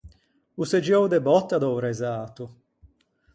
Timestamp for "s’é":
0.69-0.79